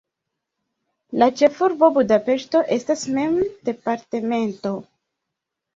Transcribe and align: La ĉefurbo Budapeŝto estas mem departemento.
La 1.23 1.27
ĉefurbo 1.41 1.91
Budapeŝto 1.99 2.63
estas 2.79 3.07
mem 3.19 3.39
departemento. 3.71 4.79